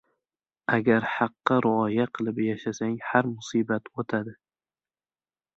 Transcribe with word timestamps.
•Agar 0.77 1.03
haqqa 1.15 1.57
rioya 1.65 2.07
qilib 2.19 2.41
yashasang 2.47 2.97
har 3.11 3.31
musibat 3.35 3.93
o‘tadi. 4.05 4.39